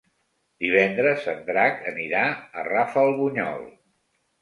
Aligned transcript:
Divendres 0.65 1.27
en 1.35 1.45
Drac 1.51 1.87
anirà 1.93 2.25
a 2.33 2.67
Rafelbunyol. 2.73 3.67